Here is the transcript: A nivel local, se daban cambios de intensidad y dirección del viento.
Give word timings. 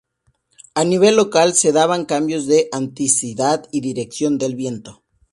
A 0.73 0.83
nivel 0.91 1.15
local, 1.15 1.53
se 1.53 1.69
daban 1.71 2.05
cambios 2.05 2.47
de 2.47 2.69
intensidad 2.73 3.67
y 3.71 3.81
dirección 3.81 4.39
del 4.39 4.55
viento. 4.55 5.03